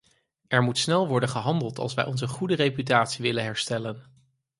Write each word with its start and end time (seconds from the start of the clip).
Er 0.47 0.63
moet 0.63 0.77
snel 0.77 1.07
worden 1.07 1.29
gehandeld 1.29 1.79
als 1.79 1.93
wij 1.93 2.05
onze 2.05 2.27
goede 2.27 2.55
reputatie 2.55 3.21
willen 3.23 3.43
herstellen. 3.43 4.03